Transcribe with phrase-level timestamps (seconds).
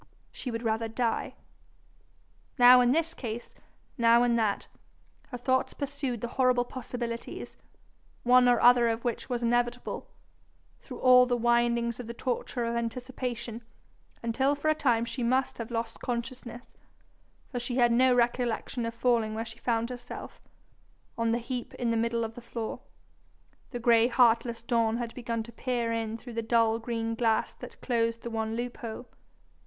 [0.31, 1.35] she would rather die.
[2.57, 3.53] Now in this case,
[3.99, 4.65] now in that,
[5.27, 7.55] her thoughts pursued the horrible possibilities,
[8.23, 10.09] one or other of which was inevitable,
[10.79, 13.61] through all the windings of the torture of anticipation,
[14.23, 16.65] until for a time she must have lost consciousness,
[17.51, 20.41] for she had no recollection of falling where she found herself
[21.15, 22.79] on the heap in the middle of the floor.
[23.69, 27.79] The gray heartless dawn had begun to peer in through the dull green glass that
[27.81, 29.05] closed the one loophole.